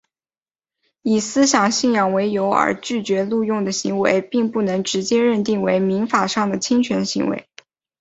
[1.03, 7.47] 以思想信仰为理由而拒绝录用的行为并不能直接认定为民法上的侵权行为。